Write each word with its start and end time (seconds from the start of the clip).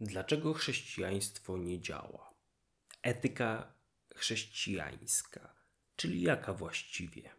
Dlaczego 0.00 0.54
chrześcijaństwo 0.54 1.58
nie 1.58 1.80
działa? 1.80 2.34
Etyka 3.02 3.74
chrześcijańska, 4.14 5.54
czyli 5.96 6.22
jaka 6.22 6.54
właściwie? 6.54 7.30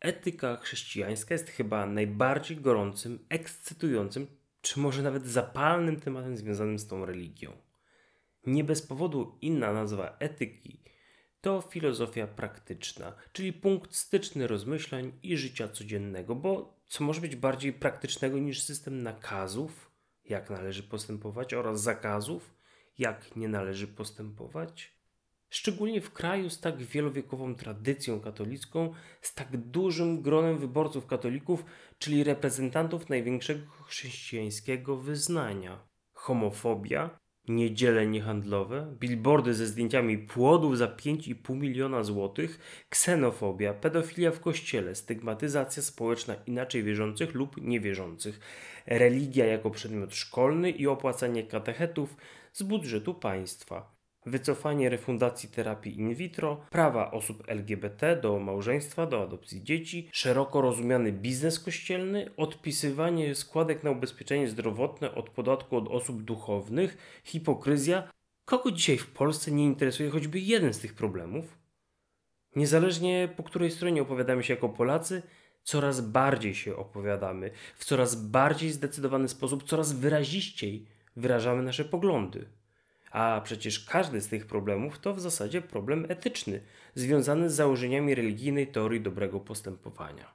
Etyka 0.00 0.56
chrześcijańska 0.56 1.34
jest 1.34 1.48
chyba 1.48 1.86
najbardziej 1.86 2.56
gorącym, 2.56 3.26
ekscytującym, 3.28 4.26
czy 4.60 4.80
może 4.80 5.02
nawet 5.02 5.26
zapalnym 5.26 6.00
tematem 6.00 6.36
związanym 6.36 6.78
z 6.78 6.86
tą 6.86 7.06
religią. 7.06 7.56
Nie 8.46 8.64
bez 8.64 8.82
powodu 8.82 9.38
inna 9.40 9.72
nazwa 9.72 10.16
etyki 10.18 10.82
to 11.40 11.60
filozofia 11.60 12.26
praktyczna, 12.26 13.14
czyli 13.32 13.52
punkt 13.52 13.94
styczny 13.94 14.46
rozmyślań 14.46 15.12
i 15.22 15.36
życia 15.36 15.68
codziennego, 15.68 16.34
bo 16.34 16.80
co 16.86 17.04
może 17.04 17.20
być 17.20 17.36
bardziej 17.36 17.72
praktycznego 17.72 18.38
niż 18.38 18.62
system 18.62 19.02
nakazów, 19.02 19.89
jak 20.30 20.50
należy 20.50 20.82
postępować, 20.82 21.54
oraz 21.54 21.82
zakazów, 21.82 22.54
jak 22.98 23.36
nie 23.36 23.48
należy 23.48 23.88
postępować? 23.88 25.00
Szczególnie 25.50 26.00
w 26.00 26.12
kraju 26.12 26.50
z 26.50 26.60
tak 26.60 26.82
wielowiekową 26.82 27.54
tradycją 27.54 28.20
katolicką, 28.20 28.94
z 29.20 29.34
tak 29.34 29.56
dużym 29.56 30.22
gronem 30.22 30.58
wyborców 30.58 31.06
katolików, 31.06 31.64
czyli 31.98 32.24
reprezentantów 32.24 33.08
największego 33.08 33.70
chrześcijańskiego 33.70 34.96
wyznania. 34.96 35.88
Homofobia, 36.12 37.18
niedziele 37.48 38.06
niehandlowe, 38.06 38.96
billboardy 39.00 39.54
ze 39.54 39.66
zdjęciami 39.66 40.18
płodów 40.18 40.78
za 40.78 40.86
5,5 40.86 41.56
miliona 41.56 42.02
złotych, 42.02 42.58
ksenofobia, 42.88 43.74
pedofilia 43.74 44.30
w 44.30 44.40
kościele, 44.40 44.94
stygmatyzacja 44.94 45.82
społeczna 45.82 46.34
inaczej 46.46 46.82
wierzących 46.82 47.34
lub 47.34 47.56
niewierzących, 47.62 48.40
religia 48.86 49.46
jako 49.46 49.70
przedmiot 49.70 50.14
szkolny 50.14 50.70
i 50.70 50.86
opłacanie 50.86 51.42
katechetów 51.42 52.16
z 52.52 52.62
budżetu 52.62 53.14
państwa 53.14 53.99
wycofanie 54.26 54.88
refundacji 54.88 55.48
terapii 55.48 55.98
in 56.00 56.14
vitro, 56.14 56.60
prawa 56.70 57.10
osób 57.10 57.42
LGBT 57.46 58.16
do 58.16 58.38
małżeństwa, 58.38 59.06
do 59.06 59.22
adopcji 59.22 59.62
dzieci, 59.64 60.08
szeroko 60.12 60.60
rozumiany 60.60 61.12
biznes 61.12 61.60
kościelny, 61.60 62.30
odpisywanie 62.36 63.34
składek 63.34 63.84
na 63.84 63.90
ubezpieczenie 63.90 64.48
zdrowotne 64.48 65.14
od 65.14 65.30
podatku 65.30 65.76
od 65.76 65.88
osób 65.88 66.22
duchownych, 66.22 67.20
hipokryzja. 67.24 68.10
Kogo 68.44 68.70
dzisiaj 68.70 68.98
w 68.98 69.10
Polsce 69.10 69.52
nie 69.52 69.64
interesuje 69.64 70.10
choćby 70.10 70.40
jeden 70.40 70.74
z 70.74 70.78
tych 70.78 70.94
problemów? 70.94 71.58
Niezależnie 72.56 73.28
po 73.36 73.42
której 73.42 73.70
stronie 73.70 74.02
opowiadamy 74.02 74.42
się 74.42 74.54
jako 74.54 74.68
Polacy, 74.68 75.22
coraz 75.62 76.00
bardziej 76.00 76.54
się 76.54 76.76
opowiadamy, 76.76 77.50
w 77.76 77.84
coraz 77.84 78.14
bardziej 78.14 78.70
zdecydowany 78.70 79.28
sposób, 79.28 79.64
coraz 79.64 79.92
wyraziściej 79.92 80.86
wyrażamy 81.16 81.62
nasze 81.62 81.84
poglądy. 81.84 82.59
A 83.10 83.40
przecież 83.44 83.84
każdy 83.84 84.20
z 84.20 84.28
tych 84.28 84.46
problemów 84.46 84.98
to 84.98 85.14
w 85.14 85.20
zasadzie 85.20 85.62
problem 85.62 86.06
etyczny, 86.08 86.60
związany 86.94 87.50
z 87.50 87.54
założeniami 87.54 88.14
religijnej 88.14 88.66
teorii 88.66 89.00
dobrego 89.00 89.40
postępowania. 89.40 90.34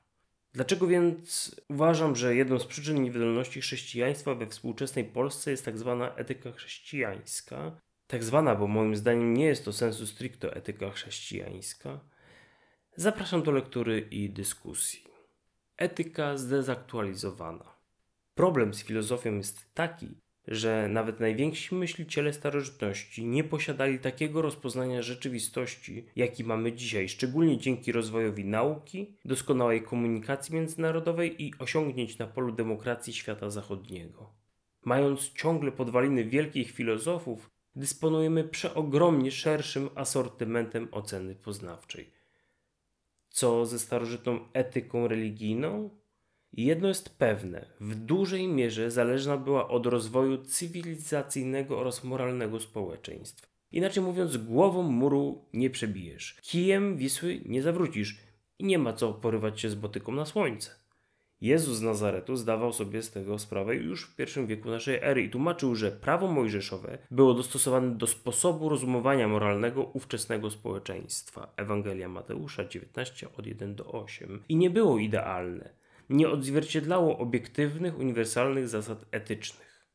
Dlaczego 0.53 0.87
więc 0.87 1.55
uważam, 1.69 2.15
że 2.15 2.35
jedną 2.35 2.59
z 2.59 2.65
przyczyn 2.65 3.03
niewydolności 3.03 3.61
chrześcijaństwa 3.61 4.35
we 4.35 4.47
współczesnej 4.47 5.05
Polsce 5.05 5.51
jest 5.51 5.65
tak 5.65 5.77
zwana 5.77 6.15
etyka 6.15 6.51
chrześcijańska? 6.51 7.81
Tak 8.07 8.23
zwana, 8.23 8.55
bo 8.55 8.67
moim 8.67 8.95
zdaniem 8.95 9.33
nie 9.33 9.45
jest 9.45 9.65
to 9.65 9.73
sensu 9.73 10.07
stricto 10.07 10.53
etyka 10.53 10.91
chrześcijańska. 10.91 11.99
Zapraszam 12.95 13.43
do 13.43 13.51
lektury 13.51 13.99
i 14.11 14.29
dyskusji. 14.29 15.03
Etyka 15.77 16.37
zdezaktualizowana. 16.37 17.75
Problem 18.35 18.73
z 18.73 18.83
filozofią 18.83 19.35
jest 19.35 19.73
taki, 19.73 20.17
że 20.47 20.87
nawet 20.89 21.19
najwięksi 21.19 21.75
myśliciele 21.75 22.33
starożytności 22.33 23.25
nie 23.25 23.43
posiadali 23.43 23.99
takiego 23.99 24.41
rozpoznania 24.41 25.01
rzeczywistości, 25.01 26.05
jaki 26.15 26.43
mamy 26.43 26.73
dzisiaj, 26.73 27.09
szczególnie 27.09 27.57
dzięki 27.57 27.91
rozwojowi 27.91 28.45
nauki, 28.45 29.15
doskonałej 29.25 29.81
komunikacji 29.81 30.55
międzynarodowej 30.55 31.43
i 31.43 31.53
osiągnięć 31.59 32.17
na 32.17 32.27
polu 32.27 32.51
demokracji 32.51 33.13
świata 33.13 33.49
zachodniego. 33.49 34.33
Mając 34.85 35.33
ciągle 35.33 35.71
podwaliny 35.71 36.25
wielkich 36.25 36.71
filozofów, 36.71 37.49
dysponujemy 37.75 38.43
przeogromnie 38.43 39.31
szerszym 39.31 39.89
asortymentem 39.95 40.87
oceny 40.91 41.35
poznawczej. 41.35 42.11
Co 43.29 43.65
ze 43.65 43.79
starożytną 43.79 44.39
etyką 44.53 45.07
religijną? 45.07 45.89
Jedno 46.57 46.87
jest 46.87 47.17
pewne, 47.17 47.65
w 47.79 47.95
dużej 47.95 48.47
mierze 48.47 48.91
zależna 48.91 49.37
była 49.37 49.67
od 49.67 49.85
rozwoju 49.85 50.37
cywilizacyjnego 50.37 51.79
oraz 51.79 52.03
moralnego 52.03 52.59
społeczeństw. 52.59 53.49
Inaczej 53.71 54.03
mówiąc, 54.03 54.37
głową 54.37 54.83
muru 54.83 55.45
nie 55.53 55.69
przebijesz, 55.69 56.37
kijem 56.41 56.97
Wisły 56.97 57.41
nie 57.45 57.61
zawrócisz 57.61 58.17
i 58.59 58.65
nie 58.65 58.79
ma 58.79 58.93
co 58.93 59.13
porywać 59.13 59.61
się 59.61 59.69
z 59.69 59.75
botyką 59.75 60.11
na 60.11 60.25
słońce. 60.25 60.71
Jezus 61.41 61.77
z 61.77 61.81
Nazaretu 61.81 62.35
zdawał 62.35 62.73
sobie 62.73 63.01
z 63.01 63.11
tego 63.11 63.39
sprawę 63.39 63.75
już 63.75 64.05
w 64.05 64.15
pierwszym 64.15 64.47
wieku 64.47 64.69
naszej 64.69 64.99
ery 65.01 65.23
i 65.23 65.29
tłumaczył, 65.29 65.75
że 65.75 65.91
prawo 65.91 66.27
mojżeszowe 66.27 66.97
było 67.11 67.33
dostosowane 67.33 67.95
do 67.95 68.07
sposobu 68.07 68.69
rozumowania 68.69 69.27
moralnego 69.27 69.83
ówczesnego 69.83 70.49
społeczeństwa. 70.49 71.53
Ewangelia 71.57 72.09
Mateusza 72.09 72.65
19 72.65 73.27
od 73.37 73.47
1 73.47 73.75
do 73.75 73.91
8 73.91 74.43
i 74.49 74.55
nie 74.55 74.69
było 74.69 74.99
idealne 74.99 75.84
nie 76.09 76.29
odzwierciedlało 76.29 77.17
obiektywnych, 77.17 77.99
uniwersalnych 77.99 78.67
zasad 78.67 79.05
etycznych. 79.11 79.85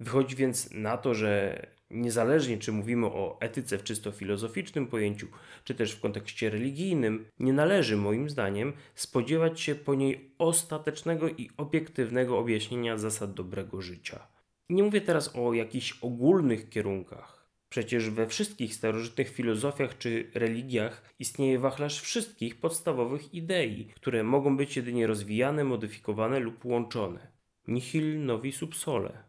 Wychodzi 0.00 0.36
więc 0.36 0.70
na 0.70 0.96
to, 0.96 1.14
że 1.14 1.60
niezależnie 1.90 2.58
czy 2.58 2.72
mówimy 2.72 3.06
o 3.06 3.36
etyce 3.40 3.78
w 3.78 3.84
czysto 3.84 4.12
filozoficznym 4.12 4.86
pojęciu, 4.86 5.28
czy 5.64 5.74
też 5.74 5.92
w 5.92 6.00
kontekście 6.00 6.50
religijnym, 6.50 7.26
nie 7.38 7.52
należy 7.52 7.96
moim 7.96 8.30
zdaniem 8.30 8.72
spodziewać 8.94 9.60
się 9.60 9.74
po 9.74 9.94
niej 9.94 10.34
ostatecznego 10.38 11.28
i 11.28 11.50
obiektywnego 11.56 12.38
objaśnienia 12.38 12.98
zasad 12.98 13.34
dobrego 13.34 13.82
życia. 13.82 14.26
Nie 14.68 14.82
mówię 14.82 15.00
teraz 15.00 15.36
o 15.36 15.52
jakichś 15.52 15.98
ogólnych 16.00 16.68
kierunkach, 16.68 17.33
Przecież 17.74 18.10
we 18.10 18.26
wszystkich 18.26 18.74
starożytnych 18.74 19.30
filozofiach 19.30 19.98
czy 19.98 20.30
religiach 20.34 21.14
istnieje 21.18 21.58
wachlarz 21.58 22.00
wszystkich 22.00 22.60
podstawowych 22.60 23.34
idei, 23.34 23.84
które 23.96 24.24
mogą 24.24 24.56
być 24.56 24.76
jedynie 24.76 25.06
rozwijane, 25.06 25.64
modyfikowane 25.64 26.40
lub 26.40 26.64
łączone. 26.64 27.32
Nihil 27.68 28.24
novi 28.24 28.52
sub 28.52 28.74
sole. 28.74 29.24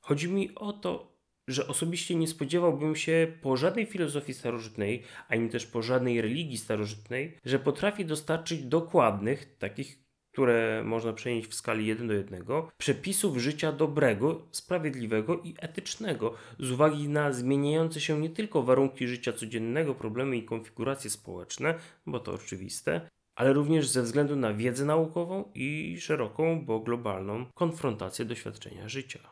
Chodzi 0.00 0.28
mi 0.28 0.54
o 0.54 0.72
to, 0.72 1.16
że 1.48 1.68
osobiście 1.68 2.14
nie 2.14 2.26
spodziewałbym 2.26 2.96
się 2.96 3.32
po 3.42 3.56
żadnej 3.56 3.86
filozofii 3.86 4.34
starożytnej, 4.34 5.02
ani 5.28 5.48
też 5.48 5.66
po 5.66 5.82
żadnej 5.82 6.20
religii 6.20 6.58
starożytnej, 6.58 7.38
że 7.44 7.58
potrafi 7.58 8.04
dostarczyć 8.04 8.62
dokładnych, 8.62 9.56
takich 9.58 10.01
które 10.32 10.82
można 10.84 11.12
przenieść 11.12 11.48
w 11.48 11.54
skali 11.54 11.86
1 11.86 12.08
do 12.08 12.14
1, 12.14 12.44
przepisów 12.78 13.38
życia 13.38 13.72
dobrego, 13.72 14.46
sprawiedliwego 14.50 15.40
i 15.44 15.54
etycznego, 15.58 16.34
z 16.58 16.70
uwagi 16.70 17.08
na 17.08 17.32
zmieniające 17.32 18.00
się 18.00 18.20
nie 18.20 18.30
tylko 18.30 18.62
warunki 18.62 19.08
życia 19.08 19.32
codziennego, 19.32 19.94
problemy 19.94 20.36
i 20.36 20.42
konfiguracje 20.42 21.10
społeczne, 21.10 21.74
bo 22.06 22.20
to 22.20 22.32
oczywiste, 22.32 23.10
ale 23.34 23.52
również 23.52 23.88
ze 23.88 24.02
względu 24.02 24.36
na 24.36 24.54
wiedzę 24.54 24.84
naukową 24.84 25.50
i 25.54 25.96
szeroką, 26.00 26.64
bo 26.64 26.80
globalną 26.80 27.46
konfrontację 27.54 28.24
doświadczenia 28.24 28.88
życia. 28.88 29.30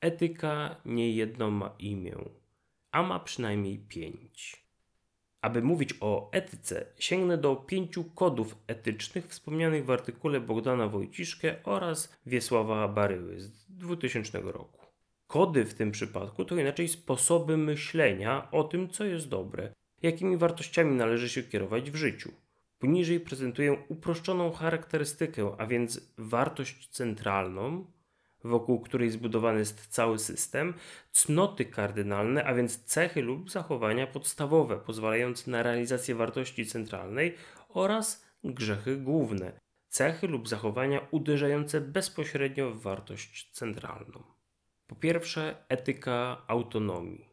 Etyka 0.00 0.76
nie 0.84 1.12
jedno 1.12 1.50
ma 1.50 1.74
imię, 1.78 2.16
a 2.90 3.02
ma 3.02 3.20
przynajmniej 3.20 3.78
pięć. 3.78 4.63
Aby 5.44 5.62
mówić 5.62 5.94
o 6.00 6.30
etyce, 6.32 6.86
sięgnę 6.98 7.38
do 7.38 7.56
pięciu 7.56 8.04
kodów 8.04 8.56
etycznych 8.66 9.26
wspomnianych 9.26 9.84
w 9.84 9.90
artykule 9.90 10.40
Bogdana 10.40 10.88
Wojciszkę 10.88 11.56
oraz 11.64 12.16
Wiesława 12.26 12.88
Baryły 12.88 13.40
z 13.40 13.70
2000 13.70 14.40
roku. 14.40 14.86
Kody 15.26 15.64
w 15.64 15.74
tym 15.74 15.90
przypadku 15.90 16.44
to 16.44 16.56
inaczej 16.56 16.88
sposoby 16.88 17.56
myślenia 17.56 18.50
o 18.50 18.64
tym, 18.64 18.88
co 18.88 19.04
jest 19.04 19.28
dobre, 19.28 19.72
jakimi 20.02 20.36
wartościami 20.36 20.96
należy 20.96 21.28
się 21.28 21.42
kierować 21.42 21.90
w 21.90 21.96
życiu. 21.96 22.32
Poniżej 22.78 23.20
prezentuję 23.20 23.76
uproszczoną 23.88 24.52
charakterystykę, 24.52 25.54
a 25.58 25.66
więc 25.66 26.14
wartość 26.18 26.88
centralną, 26.88 27.86
wokół 28.44 28.80
której 28.80 29.10
zbudowany 29.10 29.58
jest 29.58 29.86
cały 29.86 30.18
system, 30.18 30.74
cnoty 31.12 31.64
kardynalne, 31.64 32.44
a 32.44 32.54
więc 32.54 32.84
cechy 32.84 33.22
lub 33.22 33.50
zachowania 33.50 34.06
podstawowe 34.06 34.76
pozwalające 34.76 35.50
na 35.50 35.62
realizację 35.62 36.14
wartości 36.14 36.66
centralnej 36.66 37.34
oraz 37.68 38.24
grzechy 38.44 38.96
główne, 38.96 39.60
cechy 39.88 40.26
lub 40.28 40.48
zachowania 40.48 41.06
uderzające 41.10 41.80
bezpośrednio 41.80 42.70
w 42.70 42.82
wartość 42.82 43.50
centralną. 43.52 44.22
Po 44.86 44.94
pierwsze, 44.94 45.56
etyka 45.68 46.42
autonomii. 46.46 47.28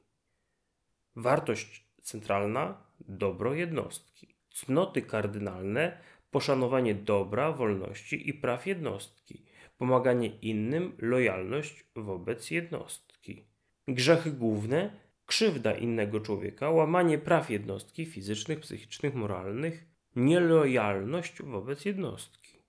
Wartość 1.16 1.86
centralna 2.02 2.84
dobro 3.00 3.54
jednostki. 3.54 4.36
Cnoty 4.50 5.02
kardynalne 5.02 5.98
poszanowanie 6.32 6.96
dobra, 6.96 7.52
wolności 7.52 8.30
i 8.30 8.34
praw 8.34 8.68
jednostki 8.68 9.51
pomaganie 9.82 10.28
innym, 10.28 10.96
lojalność 10.98 11.86
wobec 11.96 12.52
jednostki. 12.52 13.46
Grzechy 13.88 14.32
główne 14.32 14.92
krzywda 15.26 15.74
innego 15.74 16.20
człowieka, 16.20 16.70
łamanie 16.70 17.18
praw 17.18 17.50
jednostki 17.50 18.06
fizycznych, 18.06 18.60
psychicznych, 18.60 19.16
moralnych, 19.16 19.86
nielojalność 20.16 21.42
wobec 21.42 21.86
jednostki. 21.86 22.64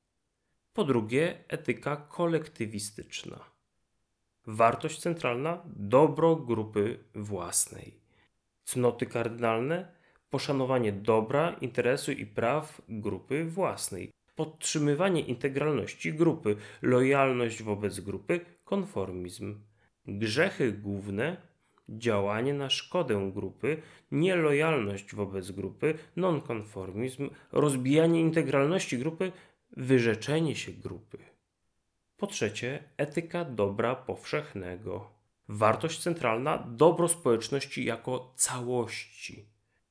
Po 0.72 0.84
drugie, 0.84 1.44
etyka 1.48 1.96
kolektywistyczna. 1.96 3.44
Wartość 4.46 5.00
centralna 5.00 5.62
dobro 5.66 6.36
grupy 6.36 7.04
własnej. 7.14 8.00
Cnoty 8.64 9.06
kardynalne 9.06 9.92
poszanowanie 10.30 10.92
dobra, 10.92 11.56
interesu 11.60 12.12
i 12.12 12.26
praw 12.26 12.82
grupy 12.88 13.44
własnej, 13.44 14.10
podtrzymywanie 14.34 15.20
integralności 15.20 16.14
grupy, 16.14 16.56
lojalność 16.82 17.62
wobec 17.62 18.00
grupy, 18.00 18.40
konformizm. 18.64 19.60
Grzechy 20.06 20.72
główne 20.72 21.36
działanie 21.88 22.54
na 22.54 22.70
szkodę 22.70 23.30
grupy, 23.34 23.82
nielojalność 24.10 25.14
wobec 25.14 25.50
grupy, 25.50 25.94
nonkonformizm, 26.16 27.30
rozbijanie 27.52 28.20
integralności 28.20 28.98
grupy, 28.98 29.32
wyrzeczenie 29.70 30.56
się 30.56 30.72
grupy. 30.72 31.18
Po 32.16 32.26
trzecie, 32.26 32.84
etyka 32.96 33.44
dobra 33.44 33.94
powszechnego. 33.94 35.10
Wartość 35.48 36.02
centralna 36.02 36.58
dobro 36.58 37.08
społeczności 37.08 37.84
jako 37.84 38.32
całości. 38.36 39.46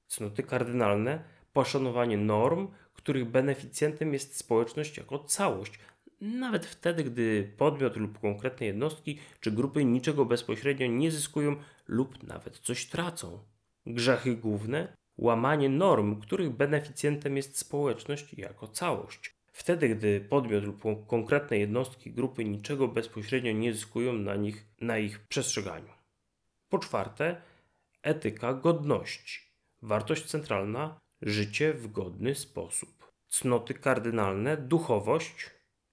Cnoty 0.07 0.43
kardynalne 0.43 1.23
poszanowanie 1.53 2.17
norm, 2.17 2.67
których 3.03 3.25
beneficjentem 3.25 4.13
jest 4.13 4.37
społeczność 4.37 4.97
jako 4.97 5.19
całość, 5.19 5.79
nawet 6.21 6.65
wtedy, 6.65 7.03
gdy 7.03 7.53
podmiot 7.57 7.95
lub 7.95 8.19
konkretne 8.19 8.65
jednostki 8.65 9.19
czy 9.39 9.51
grupy 9.51 9.85
niczego 9.85 10.25
bezpośrednio 10.25 10.87
nie 10.87 11.11
zyskują 11.11 11.55
lub 11.87 12.23
nawet 12.23 12.59
coś 12.59 12.85
tracą. 12.85 13.39
Grzechy 13.85 14.35
główne 14.35 14.97
łamanie 15.17 15.69
norm, 15.69 16.21
których 16.21 16.49
beneficjentem 16.49 17.37
jest 17.37 17.57
społeczność 17.57 18.33
jako 18.33 18.67
całość. 18.67 19.35
Wtedy, 19.51 19.89
gdy 19.89 20.21
podmiot 20.29 20.63
lub 20.63 21.07
konkretne 21.07 21.57
jednostki 21.57 22.11
grupy 22.11 22.45
niczego 22.45 22.87
bezpośrednio 22.87 23.51
nie 23.51 23.73
zyskują 23.73 24.13
na 24.13 24.35
nich 24.35 24.65
na 24.81 24.97
ich 24.97 25.19
przestrzeganiu. 25.19 25.93
Po 26.69 26.79
czwarte, 26.79 27.41
etyka 28.03 28.53
godności. 28.53 29.39
Wartość 29.81 30.25
centralna 30.25 31.00
życie 31.21 31.73
w 31.73 31.91
godny 31.91 32.35
sposób. 32.35 33.11
Cnoty 33.27 33.73
kardynalne, 33.73 34.57
duchowość, 34.57 35.51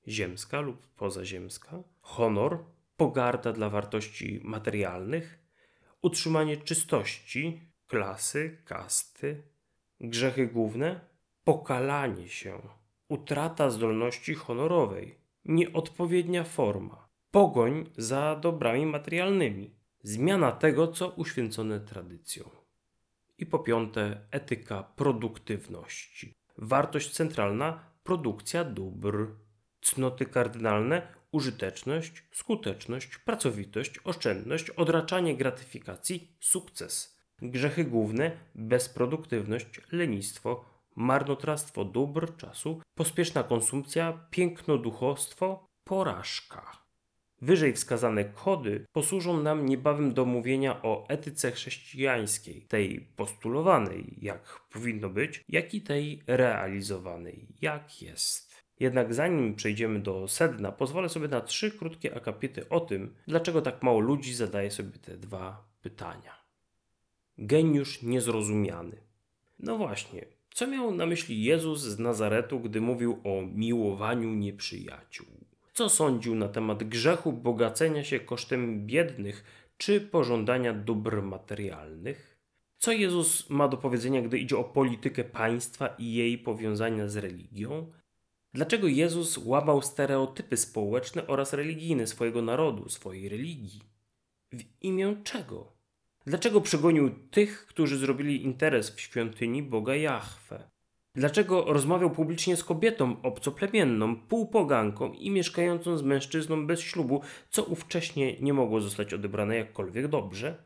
ziemska 0.09 0.61
lub 0.61 0.89
pozaziemska, 0.89 1.83
honor, 2.01 2.65
pogarda 2.97 3.53
dla 3.53 3.71
wartości 3.71 4.41
materialnych, 4.45 5.39
utrzymanie 6.03 6.57
czystości, 6.57 7.61
klasy, 7.87 8.59
kasty, 8.65 9.43
grzechy 10.01 10.47
główne, 10.47 11.01
pokalanie 11.45 12.29
się, 12.29 12.61
utrata 13.09 13.71
zdolności 13.71 14.35
honorowej, 14.35 15.19
nieodpowiednia 15.45 16.45
forma, 16.45 17.09
pogoń 17.31 17.91
za 17.97 18.37
dobrami 18.37 18.87
materialnymi, 18.87 19.75
zmiana 20.03 20.53
tego, 20.53 20.89
co 20.89 21.09
uświęcone 21.09 21.81
tradycją. 21.81 22.58
I 23.39 23.47
po 23.47 23.59
piąte, 23.59 24.21
etyka 24.31 24.83
produktywności. 24.83 26.33
Wartość 26.59 27.11
centralna 27.11 27.81
produkcja 28.03 28.65
dóbr 28.65 29.27
Cnoty 29.81 30.27
kardynalne 30.27 31.19
użyteczność, 31.33 32.23
skuteczność, 32.33 33.19
pracowitość, 33.19 34.01
oszczędność, 34.05 34.71
odraczanie 34.71 35.37
gratyfikacji, 35.37 36.37
sukces. 36.41 37.19
Grzechy 37.43 37.85
główne 37.85 38.31
bezproduktywność, 38.55 39.81
lenistwo, 39.93 40.65
marnotrawstwo 40.97 41.85
dóbr 41.85 42.37
czasu, 42.37 42.83
pospieszna 42.95 43.43
konsumpcja, 43.43 44.27
pięknoduchostwo, 44.31 45.67
porażka. 45.85 46.88
Wyżej 47.43 47.73
wskazane 47.73 48.25
kody 48.25 48.87
posłużą 48.93 49.43
nam 49.43 49.67
niebawem 49.67 50.15
do 50.15 50.25
mówienia 50.25 50.83
o 50.83 51.09
etyce 51.09 51.53
chrześcijańskiej, 51.53 52.63
tej 52.63 53.01
postulowanej, 53.17 54.19
jak 54.23 54.61
powinno 54.73 55.09
być, 55.09 55.45
jak 55.49 55.75
i 55.75 55.81
tej 55.81 56.23
realizowanej, 56.27 57.47
jak 57.61 58.03
jest. 58.03 58.63
Jednak 58.81 59.15
zanim 59.15 59.55
przejdziemy 59.55 60.01
do 60.01 60.29
sedna, 60.29 60.73
pozwolę 60.73 61.09
sobie 61.09 61.29
na 61.29 61.41
trzy 61.41 61.71
krótkie 61.71 62.17
akapity 62.17 62.69
o 62.69 62.81
tym, 62.81 63.15
dlaczego 63.27 63.63
tak 63.63 63.83
mało 63.83 64.01
ludzi 64.01 64.35
zadaje 64.35 64.71
sobie 64.71 64.99
te 64.99 65.17
dwa 65.17 65.69
pytania. 65.83 66.35
Geniusz 67.39 68.03
niezrozumiany. 68.03 68.97
No 69.59 69.77
właśnie, 69.77 70.27
co 70.55 70.67
miał 70.67 70.95
na 70.95 71.07
myśli 71.07 71.43
Jezus 71.43 71.81
z 71.81 71.99
Nazaretu, 71.99 72.61
gdy 72.61 72.81
mówił 72.81 73.21
o 73.25 73.43
miłowaniu 73.43 74.35
nieprzyjaciół? 74.35 75.38
Co 75.79 75.89
sądził 75.89 76.35
na 76.35 76.49
temat 76.49 76.85
grzechu 76.85 77.33
bogacenia 77.33 78.05
się 78.05 78.21
kosztem 78.21 78.87
biednych 78.87 79.45
czy 79.77 80.01
pożądania 80.01 80.73
dóbr 80.73 81.23
materialnych? 81.23 82.39
Co 82.79 82.93
Jezus 82.93 83.51
ma 83.51 83.69
do 83.69 83.77
powiedzenia, 83.77 84.23
gdy 84.23 84.39
idzie 84.39 84.59
o 84.59 84.65
politykę 84.65 85.25
państwa 85.25 85.87
i 85.87 86.13
jej 86.13 86.39
powiązania 86.39 87.09
z 87.09 87.17
religią? 87.17 87.93
Dlaczego 88.55 88.87
Jezus 88.87 89.39
łamał 89.39 89.83
stereotypy 89.83 90.57
społeczne 90.57 91.27
oraz 91.27 91.53
religijne 91.53 92.07
swojego 92.07 92.43
narodu, 92.43 92.89
swojej 92.89 93.29
religii? 93.29 93.83
W 94.53 94.63
imię 94.81 95.17
czego? 95.25 95.73
Dlaczego 96.27 96.61
przegonił 96.61 97.11
tych, 97.31 97.67
którzy 97.67 97.99
zrobili 97.99 98.45
interes 98.45 98.91
w 98.91 99.01
świątyni 99.01 99.63
Boga 99.63 99.95
Jahwe? 99.97 100.71
Dlaczego 101.19 101.65
rozmawiał 101.65 102.11
publicznie 102.11 102.57
z 102.57 102.65
kobietą 102.65 103.23
obcoplemienną, 103.23 104.17
półpoganką 104.17 105.13
i 105.13 105.31
mieszkającą 105.31 105.97
z 105.97 106.03
mężczyzną 106.03 106.67
bez 106.67 106.81
ślubu, 106.81 107.23
co 107.51 107.65
ówcześnie 107.65 108.41
nie 108.41 108.53
mogło 108.53 108.81
zostać 108.81 109.15
odebrane 109.15 109.57
jakkolwiek 109.57 110.09
dobrze? 110.09 110.63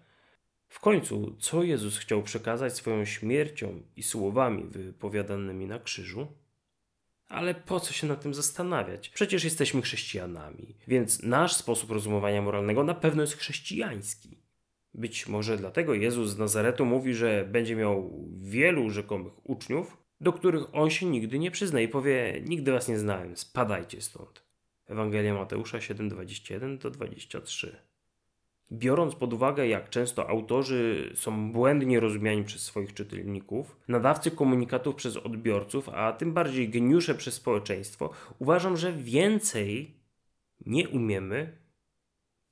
W 0.69 0.81
końcu, 0.81 1.37
co 1.39 1.63
Jezus 1.63 1.99
chciał 1.99 2.23
przekazać 2.23 2.77
swoją 2.77 3.05
śmiercią 3.05 3.83
i 3.97 4.03
słowami 4.03 4.65
wypowiadanymi 4.65 5.67
na 5.67 5.79
krzyżu? 5.79 6.27
Ale 7.29 7.55
po 7.55 7.81
co 7.81 7.93
się 7.93 8.07
nad 8.07 8.23
tym 8.23 8.35
zastanawiać? 8.35 9.09
Przecież 9.09 9.45
jesteśmy 9.45 9.83
chrześcijanami, 9.83 10.77
więc 10.89 11.23
nasz 11.23 11.55
sposób 11.55 11.91
rozumowania 11.91 12.43
moralnego 12.43 12.85
na 12.85 12.95
pewno 12.95 13.23
jest 13.23 13.37
chrześcijański. 13.37 14.39
Być 14.95 15.29
może 15.29 15.57
dlatego 15.57 15.95
Jezus 15.95 16.31
z 16.31 16.39
Nazaretu 16.39 16.85
mówi, 16.85 17.15
że 17.15 17.49
będzie 17.51 17.77
miał 17.77 18.27
wielu 18.41 18.91
rzekomych 18.91 19.51
uczniów, 19.51 20.02
do 20.23 20.33
których 20.33 20.75
on 20.75 20.91
się 20.91 21.07
nigdy 21.07 21.39
nie 21.39 21.51
przyzna 21.51 21.81
i 21.81 21.89
powie: 21.89 22.43
Nigdy 22.47 22.73
was 22.73 22.89
nie 22.89 22.99
znałem, 22.99 23.37
spadajcie 23.37 24.01
stąd. 24.01 24.45
Ewangelia 24.87 25.35
Mateusza 25.35 25.79
7:21-23. 25.79 27.69
Biorąc 28.73 29.15
pod 29.15 29.33
uwagę, 29.33 29.69
jak 29.69 29.91
często 29.91 30.29
autorzy 30.29 31.13
są 31.15 31.53
błędnie 31.53 32.01
rozumiani 32.01 32.45
przez 32.45 32.63
swoich 32.63 32.95
czytelników, 32.95 33.77
nadawcy 33.89 34.31
komunikatów 34.31 34.95
przez 34.95 35.17
odbiorców, 35.17 35.89
a 35.89 36.13
tym 36.13 36.33
bardziej 36.33 36.69
geniusze 36.69 37.15
przez 37.15 37.35
społeczeństwo, 37.35 38.11
uważam, 38.39 38.77
że 38.77 38.93
więcej 38.93 39.95
nie 40.67 40.89
umiemy 40.89 41.59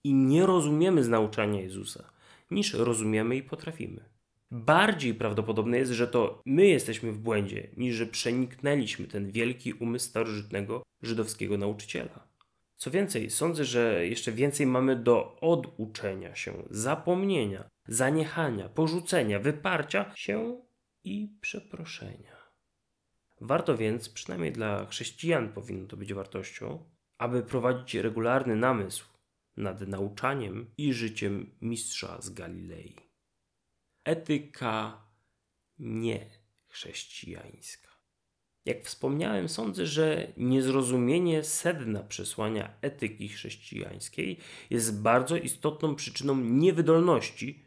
i 0.05 0.15
nie 0.15 0.47
rozumiemy 0.47 1.05
z 1.05 1.09
nauczania 1.09 1.61
Jezusa, 1.61 2.13
niż 2.51 2.75
rozumiemy 2.75 3.37
i 3.37 3.43
potrafimy. 3.43 4.05
Bardziej 4.51 5.15
prawdopodobne 5.15 5.79
jest, 5.79 5.93
że 5.93 6.09
to 6.09 6.43
my 6.47 6.67
jesteśmy 6.67 7.13
w 7.13 7.19
błędzie, 7.19 7.69
niż 7.77 7.97
że 7.97 8.07
przeniknęliśmy 8.07 9.07
ten 9.07 9.31
wielki 9.31 9.73
umysł 9.73 10.07
starożytnego 10.07 10.83
żydowskiego 11.03 11.59
nauczyciela. 11.59 12.29
Co 12.77 12.91
więcej, 12.91 13.31
sądzę, 13.31 13.65
że 13.65 14.07
jeszcze 14.07 14.33
więcej 14.33 14.67
mamy 14.67 14.97
do 14.97 15.41
oduczenia 15.41 16.35
się, 16.35 16.63
zapomnienia, 16.71 17.69
zaniechania, 17.89 18.69
porzucenia, 18.69 19.39
wyparcia 19.39 20.13
się 20.17 20.61
i 21.05 21.29
przeproszenia. 21.41 22.37
Warto 23.41 23.77
więc, 23.77 24.09
przynajmniej 24.09 24.53
dla 24.53 24.87
chrześcijan 24.87 25.53
powinno 25.53 25.89
to 25.89 25.97
być 25.97 26.15
wartością, 26.15 26.85
aby 27.19 27.43
prowadzić 27.43 27.95
regularny 27.95 28.57
namysł 28.57 29.05
nad 29.57 29.81
nauczaniem 29.81 30.71
i 30.79 30.93
życiem 30.93 31.51
mistrza 31.61 32.21
z 32.21 32.31
Galilei. 32.31 33.10
Etyka 34.05 35.03
niechrześcijańska. 35.79 37.91
Jak 38.65 38.85
wspomniałem, 38.85 39.49
sądzę, 39.49 39.87
że 39.87 40.33
niezrozumienie 40.37 41.45
sedna 41.45 42.03
przesłania 42.03 42.75
etyki 42.81 43.29
chrześcijańskiej 43.29 44.39
jest 44.71 45.03
bardzo 45.03 45.37
istotną 45.37 45.95
przyczyną 45.95 46.37
niewydolności, 46.37 47.65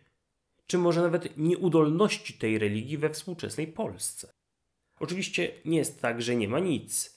czy 0.68 0.78
może 0.78 1.02
nawet 1.02 1.38
nieudolności 1.38 2.34
tej 2.34 2.60
religii 2.60 2.98
we 2.98 3.10
współczesnej 3.10 3.68
Polsce. 3.68 4.34
Oczywiście 5.00 5.52
nie 5.66 5.78
jest 5.78 6.02
tak, 6.02 6.22
że 6.22 6.36
nie 6.36 6.48
ma 6.48 6.60
nic. 6.60 7.13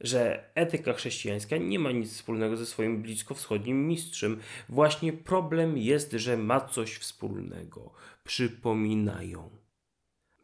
Że 0.00 0.50
etyka 0.54 0.92
chrześcijańska 0.92 1.56
nie 1.56 1.78
ma 1.78 1.92
nic 1.92 2.12
wspólnego 2.12 2.56
ze 2.56 2.66
swoim 2.66 3.02
bliskowschodnim 3.02 3.88
mistrzem. 3.88 4.40
Właśnie 4.68 5.12
problem 5.12 5.78
jest, 5.78 6.12
że 6.12 6.36
ma 6.36 6.60
coś 6.60 6.94
wspólnego. 6.94 7.92
Przypominają. 8.24 9.50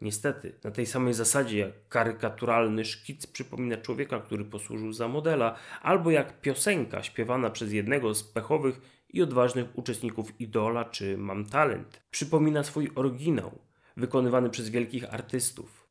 Niestety, 0.00 0.52
na 0.64 0.71
tej 0.71 0.87
samej 0.87 1.14
zasadzie 1.14 1.59
jak 1.59 1.88
karykaturalny 1.88 2.85
szkic 2.85 3.26
przypomina 3.26 3.76
człowieka, 3.76 4.21
który 4.21 4.44
posłużył 4.44 4.92
za 4.92 5.09
modela, 5.09 5.56
albo 5.82 6.11
jak 6.11 6.40
piosenka 6.40 7.02
śpiewana 7.02 7.50
przez 7.50 7.73
jednego 7.73 8.14
z 8.14 8.25
pechowych 8.25 8.80
i 9.09 9.23
odważnych 9.23 9.78
uczestników 9.78 10.40
Idola 10.40 10.85
czy 10.85 11.18
Mam 11.18 11.44
Talent 11.44 12.02
przypomina 12.11 12.64
swój 12.64 12.90
oryginał, 12.94 13.59
wykonywany 13.97 14.50
przez 14.50 14.68
wielkich 14.68 15.14
artystów. 15.14 15.81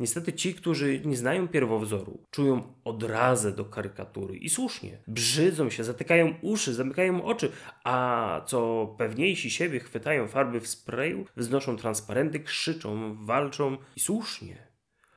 Niestety 0.00 0.32
ci, 0.32 0.54
którzy 0.54 1.00
nie 1.04 1.16
znają 1.16 1.48
pierwowzoru, 1.48 2.24
czują 2.30 2.74
odrazę 2.84 3.52
do 3.52 3.64
karykatury 3.64 4.36
i 4.36 4.48
słusznie. 4.48 4.98
Brzydzą 5.06 5.70
się, 5.70 5.84
zatykają 5.84 6.34
uszy, 6.42 6.74
zamykają 6.74 7.24
oczy, 7.24 7.52
a 7.84 8.40
co 8.46 8.86
pewniejsi 8.98 9.50
siebie 9.50 9.80
chwytają 9.80 10.28
farby 10.28 10.60
w 10.60 10.68
sprayu, 10.68 11.26
wznoszą 11.36 11.76
transparenty, 11.76 12.40
krzyczą, 12.40 13.16
walczą 13.24 13.78
i 13.96 14.00
słusznie. 14.00 14.56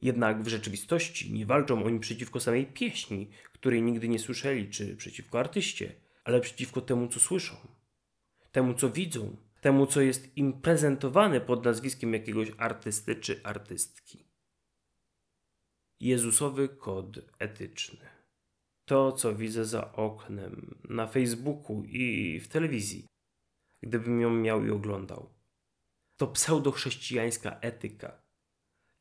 Jednak 0.02 0.44
w 0.44 0.48
rzeczywistości 0.48 1.34
nie 1.34 1.46
walczą 1.46 1.84
oni 1.84 2.00
przeciwko 2.00 2.40
samej 2.40 2.66
pieśni, 2.66 3.30
której 3.54 3.82
nigdy 3.82 4.08
nie 4.08 4.20
słyszeli, 4.20 4.70
czy 4.70 4.96
przeciwko 4.96 5.40
artyście, 5.40 5.96
ale 6.24 6.42
przeciwko 6.42 6.82
temu, 6.82 7.08
co 7.08 7.20
słyszą, 7.20 7.56
temu, 8.52 8.74
co 8.74 8.90
widzą, 8.90 9.36
temu, 9.62 9.88
co 9.88 10.02
jest 10.02 10.38
im 10.38 10.54
prezentowane 10.54 11.42
pod 11.42 11.66
nazwiskiem 11.66 12.14
jakiegoś 12.14 12.52
artysty 12.58 13.16
czy 13.16 13.44
artystki. 13.44 14.33
Jezusowy 16.04 16.70
kod 16.70 17.20
etyczny. 17.40 18.06
To, 18.86 19.12
co 19.12 19.36
widzę 19.36 19.66
za 19.66 19.94
oknem, 19.94 20.76
na 20.90 21.08
Facebooku 21.08 21.84
i 21.84 22.40
w 22.40 22.48
telewizji, 22.48 23.06
gdybym 23.82 24.22
ją 24.22 24.30
miał 24.30 24.66
i 24.66 24.72
oglądał, 24.72 25.30
to 26.18 26.28
pseudochrześcijańska 26.28 27.60
etyka, 27.62 28.12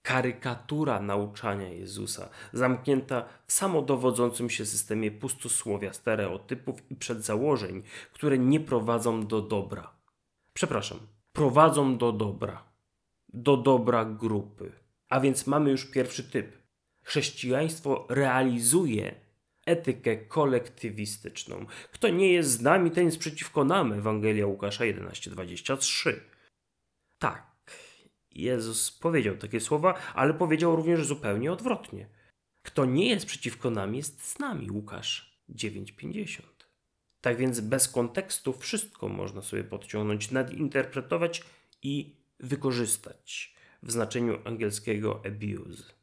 karykatura 0.03 1.01
nauczania 1.01 1.69
Jezusa, 1.69 2.29
zamknięta 2.53 3.25
w 3.47 3.53
samodowodzącym 3.53 4.51
się 4.51 4.67
systemie 4.67 5.11
pustosłowia, 5.11 5.93
stereotypów 5.93 6.91
i 6.91 6.97
przedzałożeń, 6.97 7.83
które 8.13 8.39
nie 8.39 8.61
prowadzą 8.61 9.27
do 9.27 9.43
dobra. 9.43 9.93
Przepraszam, 10.55 10.99
prowadzą 11.33 11.99
do 11.99 12.13
dobra, 12.13 12.65
do 13.29 13.57
dobra 13.57 14.05
grupy. 14.05 14.73
A 15.09 15.21
więc 15.21 15.47
mamy 15.47 15.71
już 15.71 15.91
pierwszy 15.91 16.25
typ 16.25 16.62
Chrześcijaństwo 17.03 18.07
realizuje 18.09 19.15
etykę 19.67 20.17
kolektywistyczną. 20.17 21.67
Kto 21.93 22.09
nie 22.09 22.33
jest 22.33 22.51
z 22.51 22.61
nami, 22.61 22.91
ten 22.91 23.05
jest 23.05 23.19
przeciwko 23.19 23.65
nam. 23.65 23.93
Ewangelia 23.93 24.47
Łukasza 24.47 24.85
11:23. 24.85 26.21
Tak, 27.19 27.53
Jezus 28.31 28.91
powiedział 28.91 29.37
takie 29.37 29.61
słowa, 29.61 29.95
ale 30.15 30.35
powiedział 30.35 30.77
również 30.77 31.07
zupełnie 31.07 31.53
odwrotnie. 31.53 32.07
Kto 32.63 32.85
nie 32.85 33.09
jest 33.09 33.27
przeciwko 33.27 33.71
nam, 33.71 33.95
jest 33.95 34.27
z 34.27 34.39
nami. 34.39 34.71
Łukasz 34.71 35.43
9:50. 35.49 36.43
Tak 37.21 37.37
więc 37.37 37.61
bez 37.61 37.89
kontekstu 37.89 38.53
wszystko 38.53 39.09
można 39.09 39.43
sobie 39.43 39.65
podciągnąć, 39.65 40.31
nadinterpretować 40.31 41.43
i 41.83 42.17
wykorzystać 42.41 43.55
w 43.83 43.93
znaczeniu 43.93 44.39
angielskiego 44.45 45.23
abuse. 45.27 46.02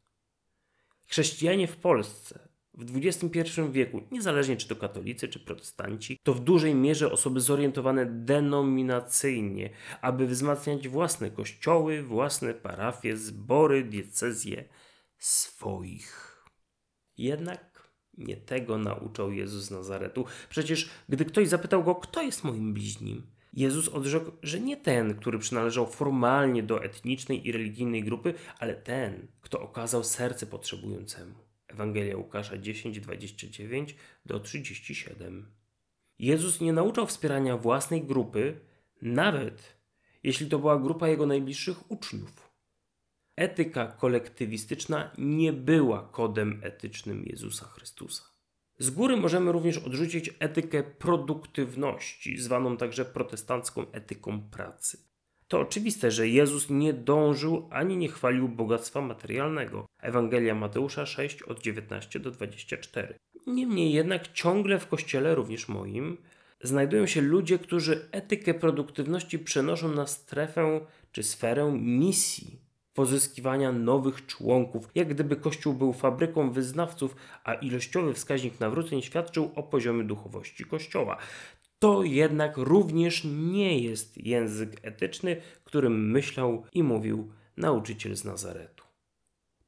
Chrześcijanie 1.10 1.66
w 1.66 1.76
Polsce 1.76 2.50
w 2.74 2.96
XXI 2.96 3.60
wieku, 3.70 4.00
niezależnie 4.10 4.56
czy 4.56 4.68
to 4.68 4.76
katolicy, 4.76 5.28
czy 5.28 5.40
protestanci, 5.40 6.18
to 6.22 6.34
w 6.34 6.40
dużej 6.40 6.74
mierze 6.74 7.12
osoby 7.12 7.40
zorientowane 7.40 8.06
denominacyjnie, 8.06 9.70
aby 10.00 10.26
wzmacniać 10.26 10.88
własne 10.88 11.30
kościoły, 11.30 12.02
własne 12.02 12.54
parafie, 12.54 13.16
zbory, 13.16 13.84
diecezje 13.84 14.64
swoich. 15.18 16.44
Jednak 17.16 17.90
nie 18.14 18.36
tego 18.36 18.78
nauczał 18.78 19.32
Jezus 19.32 19.70
Nazaretu. 19.70 20.24
Przecież 20.48 20.90
gdy 21.08 21.24
ktoś 21.24 21.48
zapytał 21.48 21.84
go, 21.84 21.94
kto 21.94 22.22
jest 22.22 22.44
moim 22.44 22.74
bliźnim, 22.74 23.26
Jezus 23.52 23.88
odrzekł, 23.88 24.30
że 24.42 24.60
nie 24.60 24.76
ten, 24.76 25.14
który 25.14 25.38
przynależał 25.38 25.86
formalnie 25.86 26.62
do 26.62 26.84
etnicznej 26.84 27.46
i 27.48 27.52
religijnej 27.52 28.04
grupy, 28.04 28.34
ale 28.58 28.74
ten, 28.74 29.26
kto 29.40 29.60
okazał 29.60 30.04
serce 30.04 30.46
potrzebującemu. 30.46 31.34
Ewangelia 31.68 32.16
Łukasza 32.16 32.58
10, 32.58 33.00
29 33.00 33.96
do 34.26 34.40
37. 34.40 35.54
Jezus 36.18 36.60
nie 36.60 36.72
nauczał 36.72 37.06
wspierania 37.06 37.56
własnej 37.56 38.04
grupy, 38.04 38.60
nawet 39.02 39.76
jeśli 40.22 40.46
to 40.46 40.58
była 40.58 40.78
grupa 40.78 41.08
jego 41.08 41.26
najbliższych 41.26 41.90
uczniów. 41.90 42.50
Etyka 43.36 43.86
kolektywistyczna 43.86 45.10
nie 45.18 45.52
była 45.52 46.08
kodem 46.08 46.60
etycznym 46.62 47.24
Jezusa 47.24 47.66
Chrystusa. 47.66 48.29
Z 48.80 48.90
góry 48.90 49.16
możemy 49.16 49.52
również 49.52 49.78
odrzucić 49.78 50.30
etykę 50.38 50.82
produktywności, 50.82 52.38
zwaną 52.38 52.76
także 52.76 53.04
protestancką 53.04 53.92
etyką 53.92 54.42
pracy. 54.50 54.98
To 55.48 55.60
oczywiste, 55.60 56.10
że 56.10 56.28
Jezus 56.28 56.70
nie 56.70 56.92
dążył 56.92 57.68
ani 57.70 57.96
nie 57.96 58.08
chwalił 58.08 58.48
bogactwa 58.48 59.00
materialnego. 59.00 59.86
Ewangelia 59.98 60.54
Mateusza 60.54 61.06
6 61.06 61.42
od 61.42 61.60
19 61.60 62.20
do 62.20 62.30
24. 62.30 63.14
Niemniej 63.46 63.92
jednak 63.92 64.32
ciągle 64.32 64.78
w 64.78 64.86
kościele, 64.86 65.34
również 65.34 65.68
moim, 65.68 66.16
znajdują 66.62 67.06
się 67.06 67.20
ludzie, 67.20 67.58
którzy 67.58 68.08
etykę 68.12 68.54
produktywności 68.54 69.38
przenoszą 69.38 69.94
na 69.94 70.06
strefę 70.06 70.80
czy 71.12 71.22
sferę 71.22 71.72
misji 71.72 72.69
pozyskiwania 73.00 73.72
nowych 73.72 74.26
członków, 74.26 74.88
jak 74.94 75.08
gdyby 75.08 75.36
Kościół 75.36 75.74
był 75.74 75.92
fabryką 75.92 76.50
wyznawców, 76.50 77.16
a 77.44 77.54
ilościowy 77.54 78.14
wskaźnik 78.14 78.60
nawróceń 78.60 79.02
świadczył 79.02 79.50
o 79.54 79.62
poziomie 79.62 80.04
duchowości 80.04 80.64
Kościoła. 80.64 81.16
To 81.78 82.02
jednak 82.02 82.56
również 82.56 83.24
nie 83.24 83.78
jest 83.78 84.26
język 84.26 84.70
etyczny, 84.82 85.36
którym 85.64 86.10
myślał 86.10 86.64
i 86.72 86.82
mówił 86.82 87.32
nauczyciel 87.56 88.16
z 88.16 88.24
Nazaretu. 88.24 88.84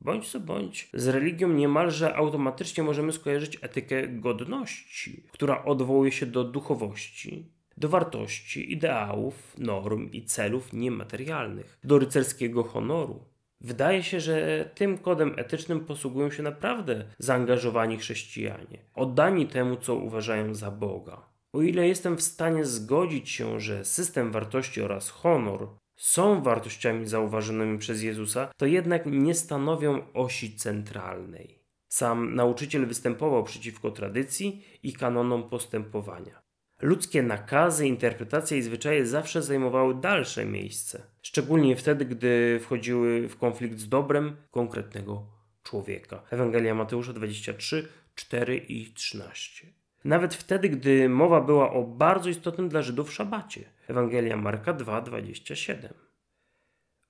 Bądź 0.00 0.30
co 0.30 0.40
bądź, 0.40 0.88
z 0.94 1.08
religią 1.08 1.48
niemalże 1.48 2.16
automatycznie 2.16 2.84
możemy 2.84 3.12
skojarzyć 3.12 3.58
etykę 3.60 4.08
godności, 4.08 5.26
która 5.30 5.64
odwołuje 5.64 6.12
się 6.12 6.26
do 6.26 6.44
duchowości, 6.44 7.51
do 7.76 7.88
wartości, 7.88 8.72
ideałów, 8.72 9.54
norm 9.58 10.10
i 10.12 10.24
celów 10.24 10.72
niematerialnych, 10.72 11.78
do 11.84 11.98
rycerskiego 11.98 12.64
honoru. 12.64 13.24
Wydaje 13.60 14.02
się, 14.02 14.20
że 14.20 14.68
tym 14.74 14.98
kodem 14.98 15.34
etycznym 15.36 15.80
posługują 15.80 16.30
się 16.30 16.42
naprawdę 16.42 17.04
zaangażowani 17.18 17.96
chrześcijanie, 17.96 18.78
oddani 18.94 19.46
temu, 19.46 19.76
co 19.76 19.94
uważają 19.94 20.54
za 20.54 20.70
Boga. 20.70 21.32
O 21.52 21.62
ile 21.62 21.88
jestem 21.88 22.16
w 22.16 22.22
stanie 22.22 22.64
zgodzić 22.64 23.30
się, 23.30 23.60
że 23.60 23.84
system 23.84 24.32
wartości 24.32 24.82
oraz 24.82 25.10
honor 25.10 25.68
są 25.96 26.42
wartościami 26.42 27.06
zauważonymi 27.06 27.78
przez 27.78 28.02
Jezusa, 28.02 28.50
to 28.56 28.66
jednak 28.66 29.06
nie 29.06 29.34
stanowią 29.34 30.12
osi 30.14 30.56
centralnej. 30.56 31.58
Sam 31.88 32.34
nauczyciel 32.34 32.86
występował 32.86 33.44
przeciwko 33.44 33.90
tradycji 33.90 34.64
i 34.82 34.92
kanonom 34.92 35.48
postępowania. 35.48 36.41
Ludzkie 36.82 37.22
nakazy, 37.22 37.86
interpretacje 37.86 38.58
i 38.58 38.62
zwyczaje 38.62 39.06
zawsze 39.06 39.42
zajmowały 39.42 39.94
dalsze 39.94 40.44
miejsce, 40.44 41.02
szczególnie 41.22 41.76
wtedy, 41.76 42.04
gdy 42.04 42.60
wchodziły 42.62 43.28
w 43.28 43.36
konflikt 43.36 43.78
z 43.78 43.88
dobrem 43.88 44.36
konkretnego 44.50 45.26
człowieka. 45.62 46.22
Ewangelia 46.30 46.74
Mateusza 46.74 47.12
23, 47.12 47.88
4 48.14 48.56
i 48.56 48.92
13. 48.92 49.66
Nawet 50.04 50.34
wtedy, 50.34 50.68
gdy 50.68 51.08
mowa 51.08 51.40
była 51.40 51.72
o 51.72 51.82
bardzo 51.82 52.30
istotnym 52.30 52.68
dla 52.68 52.82
Żydów 52.82 53.12
szabacie. 53.12 53.64
Ewangelia 53.88 54.36
Marka 54.36 54.72
2, 54.72 55.00
27. 55.00 55.92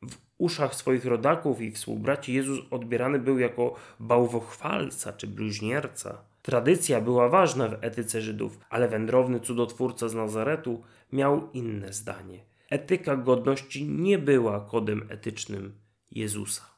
W 0.03 0.17
uszach 0.39 0.75
swoich 0.75 1.05
rodaków 1.05 1.61
i 1.61 1.71
współbraci 1.71 2.35
Jezus 2.35 2.59
odbierany 2.71 3.19
był 3.19 3.39
jako 3.39 3.75
bałwochwalca 4.01 5.13
czy 5.13 5.27
bluźnierca. 5.27 6.32
Tradycja 6.43 7.01
była 7.01 7.29
ważna 7.29 7.69
w 7.69 7.85
etyce 7.85 8.21
Żydów, 8.21 8.59
ale 8.71 8.89
wędrowny 8.89 9.41
cudotwórca 9.41 10.09
z 10.09 10.15
Nazaretu 10.15 10.83
miał 11.13 11.51
inne 11.53 11.93
zdanie. 11.93 12.45
Etyka 12.71 13.17
godności 13.17 13.85
nie 13.89 14.19
była 14.19 14.61
kodem 14.61 15.07
etycznym 15.11 15.75
Jezusa. 16.11 16.73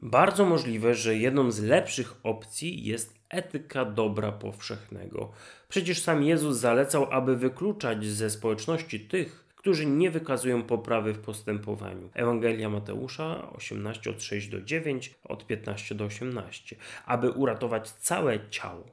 Bardzo 0.00 0.44
możliwe, 0.44 0.94
że 0.94 1.16
jedną 1.16 1.50
z 1.50 1.60
lepszych 1.60 2.14
opcji 2.22 2.84
jest 2.84 3.14
etyka 3.28 3.84
dobra 3.84 4.32
powszechnego. 4.32 5.32
Przecież 5.68 6.02
sam 6.02 6.22
Jezus 6.22 6.56
zalecał, 6.56 7.06
aby 7.10 7.36
wykluczać 7.36 8.06
ze 8.06 8.30
społeczności 8.30 9.00
tych, 9.00 9.43
którzy 9.64 9.86
nie 9.86 10.10
wykazują 10.10 10.62
poprawy 10.62 11.12
w 11.12 11.18
postępowaniu. 11.18 12.10
Ewangelia 12.14 12.68
Mateusza 12.68 13.52
18 13.52 14.10
od 14.10 14.22
6 14.22 14.48
do 14.48 14.60
9, 14.60 15.14
od 15.24 15.46
15 15.46 15.94
do 15.94 16.04
18, 16.04 16.76
aby 17.06 17.30
uratować 17.30 17.90
całe 17.90 18.50
ciało. 18.50 18.84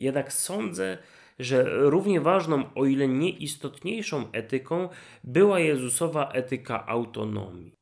Jednak 0.00 0.32
sądzę, 0.32 0.98
że 1.38 1.64
równie 1.90 2.20
ważną, 2.20 2.74
o 2.74 2.84
ile 2.84 3.08
nie 3.08 3.30
istotniejszą 3.30 4.32
etyką 4.32 4.88
była 5.24 5.60
Jezusowa 5.60 6.30
etyka 6.30 6.86
autonomii. 6.86 7.74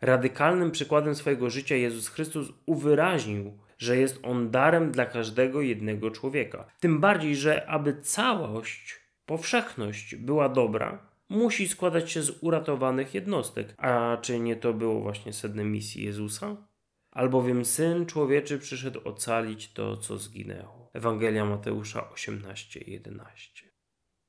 Radykalnym 0.00 0.70
przykładem 0.70 1.14
swojego 1.14 1.50
życia 1.50 1.76
Jezus 1.76 2.08
Chrystus 2.08 2.52
uwyraźnił, 2.66 3.58
że 3.78 3.96
jest 3.96 4.18
on 4.22 4.50
darem 4.50 4.92
dla 4.92 5.06
każdego 5.06 5.60
jednego 5.60 6.10
człowieka. 6.10 6.66
Tym 6.80 7.00
bardziej, 7.00 7.36
że 7.36 7.66
aby 7.66 8.00
całość, 8.00 9.00
powszechność 9.26 10.16
była 10.16 10.48
dobra, 10.48 11.15
musi 11.28 11.68
składać 11.68 12.12
się 12.12 12.22
z 12.22 12.32
uratowanych 12.40 13.14
jednostek. 13.14 13.74
A 13.78 14.18
czy 14.22 14.40
nie 14.40 14.56
to 14.56 14.72
było 14.72 15.00
właśnie 15.00 15.32
sednem 15.32 15.72
misji 15.72 16.04
Jezusa? 16.04 16.56
Albowiem 17.10 17.64
Syn 17.64 18.06
Człowieczy 18.06 18.58
przyszedł 18.58 19.00
ocalić 19.04 19.72
to, 19.72 19.96
co 19.96 20.18
zginęło. 20.18 20.90
Ewangelia 20.94 21.44
Mateusza 21.44 22.10
18:11. 22.14 23.76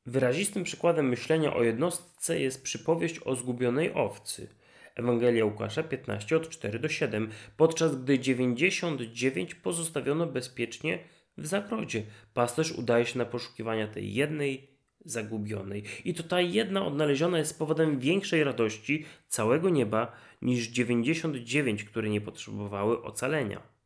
Wyrazistym 0.06 0.64
przykładem 0.64 1.10
myślenia 1.10 1.56
o 1.56 1.64
jednostce 1.64 2.40
jest 2.40 2.64
przypowieść 2.64 3.20
o 3.26 3.36
zgubionej 3.36 3.94
owcy. 3.94 4.50
Ewangelia 4.96 5.46
Łukasza 5.46 5.84
15 5.84 6.38
od 6.38 6.50
4 6.50 6.80
do 6.80 6.90
7, 6.90 7.30
podczas 7.58 7.96
gdy 7.96 8.20
99 8.20 9.56
pozostawiono 9.56 10.28
bezpiecznie 10.28 11.00
w 11.38 11.48
zagrodzie. 11.48 12.04
Pasterz 12.34 12.72
udaje 12.72 13.06
się 13.06 13.18
na 13.18 13.26
poszukiwania 13.26 13.88
tej 13.88 14.14
jednej 14.14 14.77
zagubionej. 15.12 15.84
I 16.06 16.14
to 16.14 16.24
ta 16.24 16.42
jedna 16.42 16.86
odnaleziona 16.86 17.38
jest 17.38 17.60
powodem 17.60 18.00
większej 18.00 18.44
radości 18.44 19.06
całego 19.28 19.70
nieba 19.70 20.12
niż 20.42 20.68
99, 20.68 21.84
które 21.84 22.10
nie 22.10 22.22
potrzebowały 22.22 23.04
ocalenia. 23.04 23.78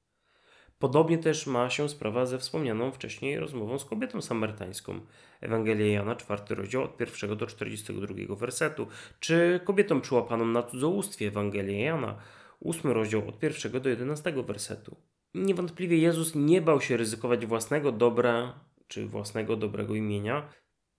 Podobnie 0.79 1.17
też 1.17 1.47
ma 1.47 1.69
się 1.69 1.89
sprawa 1.89 2.25
ze 2.25 2.39
wspomnianą 2.39 2.91
wcześniej 2.91 3.39
rozmową 3.39 3.79
z 3.79 3.85
kobietą 3.85 4.21
samarytańską. 4.21 4.99
Ewangelia 5.41 5.87
Jana, 5.87 6.15
4 6.15 6.55
rozdział 6.55 6.83
od 6.83 6.99
1 6.99 7.37
do 7.37 7.47
42 7.47 8.35
wersetu, 8.35 8.87
czy 9.19 9.59
kobietą 9.63 10.01
przyłapaną 10.01 10.45
na 10.45 10.63
cudzołóstwie 10.63 11.27
Ewangelia 11.27 11.85
Jana, 11.85 12.17
8 12.61 12.91
rozdział 12.91 13.27
od 13.27 13.43
1 13.43 13.81
do 13.81 13.89
11 13.89 14.31
wersetu. 14.31 14.95
Niewątpliwie 15.33 15.97
Jezus 15.97 16.35
nie 16.35 16.61
bał 16.61 16.81
się 16.81 16.97
ryzykować 16.97 17.45
własnego 17.45 17.91
dobra 17.91 18.59
czy 18.87 19.05
własnego 19.05 19.55
dobrego 19.55 19.95
imienia, 19.95 20.49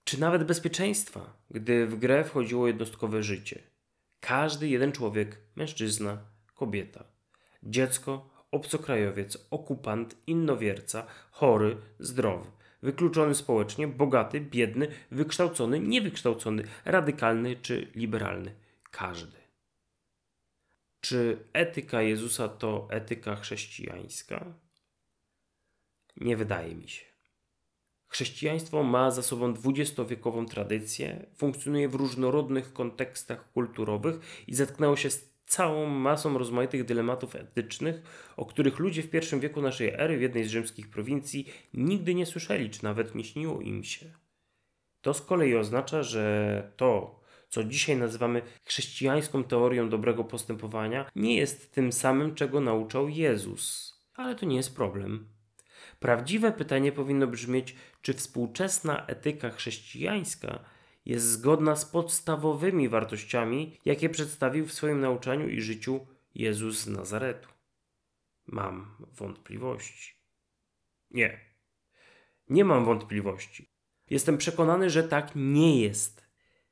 czy 0.04 0.20
nawet 0.20 0.44
bezpieczeństwa, 0.44 1.36
gdy 1.50 1.86
w 1.86 1.98
grę 1.98 2.24
wchodziło 2.24 2.66
jednostkowe 2.66 3.22
życie. 3.22 3.62
Każdy 4.20 4.68
jeden 4.68 4.92
człowiek, 4.92 5.38
mężczyzna, 5.56 6.18
kobieta, 6.54 7.04
dziecko, 7.62 8.30
obcokrajowiec, 8.50 9.46
okupant, 9.50 10.16
innowierca, 10.26 11.06
chory, 11.30 11.76
zdrowy, 11.98 12.50
wykluczony 12.82 13.34
społecznie, 13.34 13.88
bogaty, 13.88 14.40
biedny, 14.40 14.88
wykształcony, 15.10 15.80
niewykształcony, 15.80 16.64
radykalny 16.84 17.56
czy 17.56 17.90
liberalny. 17.94 18.54
Każdy. 18.90 19.38
Czy 21.00 21.44
etyka 21.52 22.02
Jezusa 22.02 22.48
to 22.48 22.88
etyka 22.90 23.36
chrześcijańska? 23.36 24.54
Nie 26.16 26.36
wydaje 26.36 26.74
mi 26.74 26.88
się. 26.88 27.11
Chrześcijaństwo 28.12 28.82
ma 28.82 29.10
za 29.10 29.22
sobą 29.22 29.54
dwudziestowiekową 29.54 30.46
tradycję, 30.46 31.26
funkcjonuje 31.36 31.88
w 31.88 31.94
różnorodnych 31.94 32.72
kontekstach 32.72 33.52
kulturowych 33.52 34.18
i 34.46 34.54
zetknęło 34.54 34.96
się 34.96 35.10
z 35.10 35.32
całą 35.46 35.86
masą 35.86 36.38
rozmaitych 36.38 36.84
dylematów 36.84 37.36
etycznych, 37.36 38.02
o 38.36 38.46
których 38.46 38.78
ludzie 38.78 39.02
w 39.02 39.10
pierwszym 39.10 39.40
wieku 39.40 39.62
naszej 39.62 39.88
ery 39.88 40.18
w 40.18 40.22
jednej 40.22 40.44
z 40.44 40.50
rzymskich 40.50 40.90
prowincji 40.90 41.52
nigdy 41.74 42.14
nie 42.14 42.26
słyszeli, 42.26 42.70
czy 42.70 42.84
nawet 42.84 43.14
nie 43.14 43.24
śniło 43.24 43.60
im 43.60 43.84
się. 43.84 44.06
To 45.00 45.14
z 45.14 45.22
kolei 45.22 45.56
oznacza, 45.56 46.02
że 46.02 46.72
to, 46.76 47.20
co 47.48 47.64
dzisiaj 47.64 47.96
nazywamy 47.96 48.42
chrześcijańską 48.64 49.44
teorią 49.44 49.88
dobrego 49.88 50.24
postępowania, 50.24 51.10
nie 51.16 51.36
jest 51.36 51.72
tym 51.72 51.92
samym, 51.92 52.34
czego 52.34 52.60
nauczał 52.60 53.08
Jezus. 53.08 53.94
Ale 54.14 54.34
to 54.34 54.46
nie 54.46 54.56
jest 54.56 54.76
problem. 54.76 55.28
Prawdziwe 56.00 56.52
pytanie 56.52 56.92
powinno 56.92 57.26
brzmieć, 57.26 57.76
czy 58.02 58.14
współczesna 58.14 59.06
etyka 59.06 59.50
chrześcijańska 59.50 60.64
jest 61.06 61.26
zgodna 61.26 61.76
z 61.76 61.84
podstawowymi 61.84 62.88
wartościami, 62.88 63.76
jakie 63.84 64.08
przedstawił 64.08 64.66
w 64.66 64.72
swoim 64.72 65.00
nauczaniu 65.00 65.48
i 65.48 65.60
życiu 65.60 66.06
Jezus 66.34 66.78
z 66.78 66.86
Nazaretu. 66.86 67.48
Mam 68.46 68.96
wątpliwości. 69.12 70.14
Nie. 71.10 71.40
Nie 72.48 72.64
mam 72.64 72.84
wątpliwości. 72.84 73.66
Jestem 74.10 74.38
przekonany, 74.38 74.90
że 74.90 75.02
tak 75.02 75.32
nie 75.34 75.80
jest. 75.80 76.26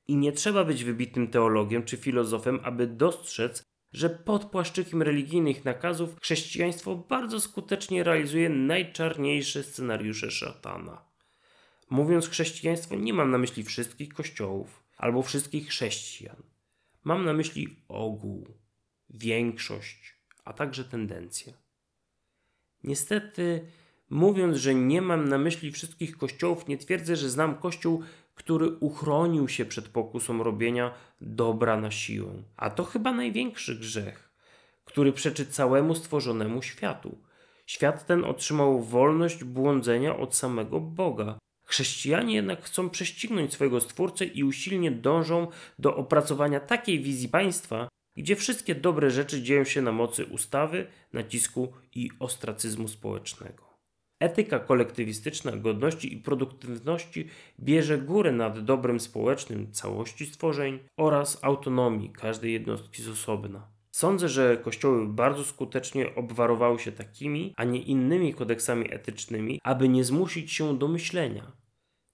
I 0.08 0.16
nie 0.16 0.32
trzeba 0.32 0.64
być 0.64 0.84
wybitnym 0.84 1.28
teologiem 1.28 1.84
czy 1.84 1.96
filozofem, 1.96 2.60
aby 2.62 2.86
dostrzec, 2.86 3.62
że 3.92 4.10
pod 4.10 4.44
płaszczykiem 4.44 5.02
religijnych 5.02 5.64
nakazów 5.64 6.20
chrześcijaństwo 6.22 6.96
bardzo 6.96 7.40
skutecznie 7.40 8.04
realizuje 8.04 8.48
najczarniejsze 8.48 9.62
scenariusze 9.62 10.30
szatana. 10.30 11.09
Mówiąc 11.90 12.28
chrześcijaństwo, 12.28 12.96
nie 12.96 13.14
mam 13.14 13.30
na 13.30 13.38
myśli 13.38 13.62
wszystkich 13.62 14.14
kościołów 14.14 14.82
albo 14.96 15.22
wszystkich 15.22 15.68
chrześcijan. 15.68 16.36
Mam 17.04 17.24
na 17.24 17.32
myśli 17.32 17.76
ogół, 17.88 18.46
większość, 19.10 20.14
a 20.44 20.52
także 20.52 20.84
tendencję. 20.84 21.52
Niestety, 22.84 23.66
mówiąc, 24.10 24.56
że 24.56 24.74
nie 24.74 25.02
mam 25.02 25.28
na 25.28 25.38
myśli 25.38 25.72
wszystkich 25.72 26.18
kościołów, 26.18 26.68
nie 26.68 26.78
twierdzę, 26.78 27.16
że 27.16 27.30
znam 27.30 27.54
kościół, 27.54 28.02
który 28.34 28.68
uchronił 28.68 29.48
się 29.48 29.64
przed 29.64 29.88
pokusą 29.88 30.42
robienia 30.42 30.94
dobra 31.20 31.80
na 31.80 31.90
siłę. 31.90 32.42
A 32.56 32.70
to 32.70 32.84
chyba 32.84 33.12
największy 33.12 33.76
grzech, 33.76 34.30
który 34.84 35.12
przeczy 35.12 35.46
całemu 35.46 35.94
stworzonemu 35.94 36.62
światu. 36.62 37.18
Świat 37.66 38.06
ten 38.06 38.24
otrzymał 38.24 38.82
wolność 38.82 39.44
błądzenia 39.44 40.16
od 40.16 40.36
samego 40.36 40.80
Boga. 40.80 41.38
Chrześcijanie 41.70 42.34
jednak 42.34 42.62
chcą 42.62 42.90
prześcignąć 42.90 43.52
swojego 43.52 43.80
Stwórcę 43.80 44.24
i 44.24 44.44
usilnie 44.44 44.90
dążą 44.90 45.46
do 45.78 45.96
opracowania 45.96 46.60
takiej 46.60 47.00
wizji 47.00 47.28
państwa, 47.28 47.88
gdzie 48.16 48.36
wszystkie 48.36 48.74
dobre 48.74 49.10
rzeczy 49.10 49.42
dzieją 49.42 49.64
się 49.64 49.82
na 49.82 49.92
mocy 49.92 50.26
ustawy, 50.26 50.86
nacisku 51.12 51.72
i 51.94 52.10
ostracyzmu 52.18 52.88
społecznego. 52.88 53.64
Etyka 54.20 54.58
kolektywistyczna 54.58 55.52
godności 55.52 56.14
i 56.14 56.16
produktywności 56.16 57.28
bierze 57.60 57.98
górę 57.98 58.32
nad 58.32 58.64
dobrem 58.64 59.00
społecznym 59.00 59.72
całości 59.72 60.26
stworzeń 60.26 60.78
oraz 60.96 61.44
autonomii 61.44 62.10
każdej 62.10 62.52
jednostki 62.52 63.02
z 63.02 63.08
osobna. 63.08 63.68
Sądzę, 63.90 64.28
że 64.28 64.56
kościoły 64.56 65.06
bardzo 65.06 65.44
skutecznie 65.44 66.14
obwarowały 66.14 66.78
się 66.78 66.92
takimi, 66.92 67.54
a 67.56 67.64
nie 67.64 67.82
innymi 67.82 68.34
kodeksami 68.34 68.94
etycznymi, 68.94 69.60
aby 69.62 69.88
nie 69.88 70.04
zmusić 70.04 70.52
się 70.52 70.78
do 70.78 70.88
myślenia, 70.88 71.59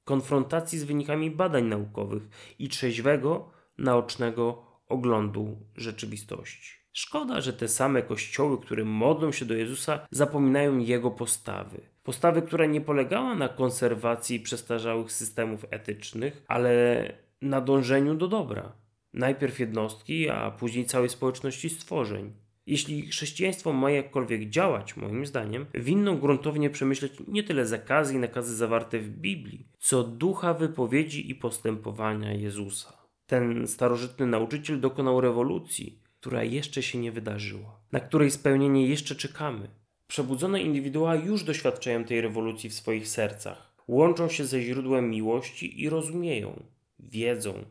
konfrontacji 0.07 0.79
z 0.79 0.85
wynikami 0.85 1.31
badań 1.31 1.65
naukowych 1.65 2.23
i 2.59 2.69
trzeźwego, 2.69 3.51
naocznego 3.79 4.63
oglądu 4.89 5.57
rzeczywistości. 5.77 6.71
Szkoda, 6.93 7.41
że 7.41 7.53
te 7.53 7.69
same 7.69 8.03
kościoły, 8.03 8.59
które 8.59 8.85
modlą 8.85 9.33
się 9.33 9.45
do 9.45 9.55
Jezusa, 9.55 10.07
zapominają 10.11 10.79
Jego 10.79 11.11
postawy. 11.11 11.81
Postawy, 12.03 12.43
która 12.43 12.67
nie 12.67 12.81
polegała 12.81 13.35
na 13.35 13.49
konserwacji 13.49 14.41
przestarzałych 14.41 15.13
systemów 15.13 15.67
etycznych, 15.71 16.43
ale 16.49 17.13
na 17.43 17.61
dążeniu 17.61 18.15
do 18.15 18.29
dobra. 18.29 18.73
Najpierw 19.13 19.61
jednostki, 19.61 20.31
a 20.31 20.51
później 20.51 20.87
całej 20.87 21.09
społeczności 21.09 21.71
stworzeń. 21.71 22.33
Jeśli 22.67 23.07
chrześcijaństwo 23.07 23.73
ma 23.73 23.91
jakkolwiek 23.91 24.51
działać, 24.51 24.97
moim 24.97 25.27
zdaniem, 25.27 25.67
winno 25.75 26.15
gruntownie 26.15 26.71
przemyśleć 26.71 27.13
nie 27.29 27.43
tyle 27.43 27.67
zakazy 27.67 28.15
i 28.15 28.19
nakazy 28.19 28.57
zawarte 28.57 28.99
w 28.99 29.09
Biblii, 29.09 29.67
co 29.79 30.05
ducha 30.05 30.55
wypowiedzi 30.55 31.31
i 31.31 31.35
postępowania 31.35 32.33
Jezusa. 32.33 32.93
Ten 33.27 33.67
starożytny 33.67 34.27
nauczyciel 34.27 34.81
dokonał 34.81 35.21
rewolucji, 35.21 36.03
która 36.21 36.45
jeszcze 36.45 36.83
się 36.83 36.99
nie 36.99 37.13
wydarzyła, 37.13 37.81
na 37.93 38.01
której 38.01 38.31
spełnienie 38.31 38.87
jeszcze 38.87 39.15
czekamy. 39.15 39.69
Przebudzone 40.07 40.63
indywidua 40.63 41.15
już 41.15 41.45
doświadczają 41.45 42.05
tej 42.05 42.21
rewolucji 42.21 42.71
w 42.71 42.75
swoich 42.75 43.09
sercach, 43.09 43.75
łączą 43.89 44.29
się 44.29 44.45
ze 44.45 44.63
źródłem 44.63 45.11
miłości 45.11 45.83
i 45.83 45.89
rozumieją, 45.89 46.63
wiedzą. 46.99 47.65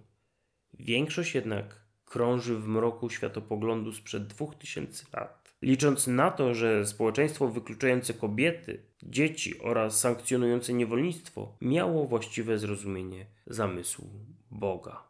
Większość 0.79 1.36
jednak 1.36 1.85
krąży 2.06 2.56
w 2.58 2.68
mroku 2.68 3.10
światopoglądu 3.10 3.94
sprzed 3.94 4.28
dwóch 4.28 4.56
tysięcy 4.56 5.06
lat. 5.13 5.56
Licząc 5.62 6.08
na 6.08 6.32
to, 6.32 6.54
że 6.54 6.86
społeczeństwo 6.86 7.48
wykluczające 7.48 8.13
kobiety, 8.13 8.86
dzieci 9.04 9.60
oraz 9.60 10.00
sankcjonujące 10.00 10.74
niewolnictwo 10.74 11.58
miało 11.62 12.08
właściwe 12.08 12.60
zrozumienie 12.60 13.26
zamysłu 13.48 14.10
Boga. 14.52 15.04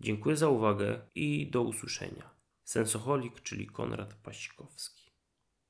Dziękuję 0.00 0.36
za 0.36 0.48
uwagę 0.48 1.00
i 1.14 1.50
do 1.50 1.62
usłyszenia. 1.62 2.30
Sensoholik, 2.64 3.40
czyli 3.40 3.66
Konrad 3.66 4.14
Pasikowski. 4.14 4.99